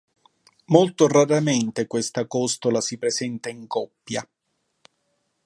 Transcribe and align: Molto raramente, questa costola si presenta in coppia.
Molto 0.69 1.07
raramente, 1.07 1.85
questa 1.85 2.25
costola 2.25 2.81
si 2.81 2.97
presenta 2.97 3.49
in 3.49 3.67
coppia. 3.67 4.27